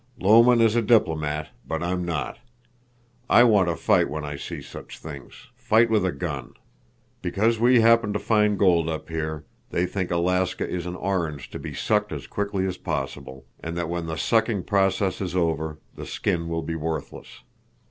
[0.19, 2.39] "Lomen is a diplomat, but I'm not.
[3.29, 6.55] I want to fight when I see such things—fight with a gun.
[7.21, 11.59] Because we happened to find gold up here, they think Alaska is an orange to
[11.59, 16.07] be sucked as quickly as possible, and that when the sucking process is over, the
[16.07, 17.41] skin will be worthless.